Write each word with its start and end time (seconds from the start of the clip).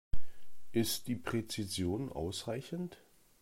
Ist 0.71 1.07
die 1.09 1.15
Präzision 1.15 2.11
ausreichend? 2.11 2.97